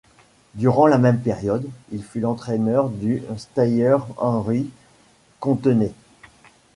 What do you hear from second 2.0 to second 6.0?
fut l'entraîneur du stayer Henri Contenet.